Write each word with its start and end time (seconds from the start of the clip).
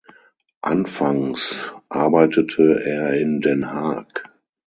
Anfangs 0.61 1.71
arbeitete 1.89 2.83
er 2.83 3.13
in 3.19 3.39
Den 3.39 3.69
Haag. 3.71 4.23